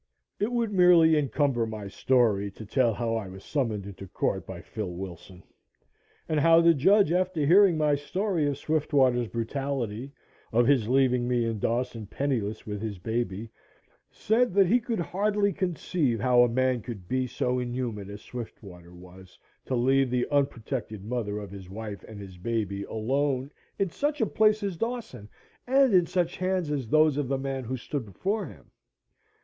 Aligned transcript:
It 0.39 0.51
would 0.51 0.71
merely 0.73 1.15
encumber 1.15 1.67
my 1.67 1.87
story 1.87 2.49
to 2.49 2.65
tell 2.65 2.95
how 2.95 3.13
I 3.15 3.27
was 3.27 3.43
summoned 3.43 3.85
into 3.85 4.07
court 4.07 4.47
by 4.47 4.59
Phil 4.59 4.89
Wilson, 4.91 5.43
and 6.27 6.39
how 6.39 6.59
the 6.59 6.73
judge, 6.73 7.11
after 7.11 7.45
hearing 7.45 7.77
my 7.77 7.93
story 7.93 8.47
of 8.47 8.57
Swiftwater's 8.57 9.27
brutality 9.27 10.11
of 10.51 10.65
his 10.65 10.87
leaving 10.89 11.27
me 11.27 11.45
in 11.45 11.59
Dawson 11.59 12.07
penniless 12.07 12.65
with 12.65 12.81
his 12.81 12.97
baby 12.97 13.51
said 14.09 14.55
that 14.55 14.65
he 14.65 14.79
could 14.79 14.97
hardly 14.99 15.53
conceive 15.53 16.19
how 16.19 16.41
a 16.41 16.49
man 16.49 16.81
could 16.81 17.07
be 17.07 17.27
so 17.27 17.59
inhuman 17.59 18.09
as 18.09 18.21
Swiftwater 18.23 18.91
was, 18.95 19.37
to 19.67 19.75
leave 19.75 20.09
the 20.09 20.27
unprotected 20.31 21.05
mother 21.05 21.37
of 21.37 21.51
his 21.51 21.69
wife 21.69 22.03
and 22.07 22.19
his 22.19 22.39
baby 22.39 22.81
alone 22.85 23.51
in 23.77 23.91
such 23.91 24.19
a 24.19 24.25
place 24.25 24.63
as 24.63 24.77
Dawson 24.77 25.29
and 25.67 25.93
in 25.93 26.07
such 26.07 26.37
hands 26.37 26.71
as 26.71 26.87
those 26.87 27.17
of 27.17 27.27
the 27.27 27.37
man 27.37 27.65
who 27.65 27.77
stood 27.77 28.03
before 28.05 28.47
him. 28.47 28.71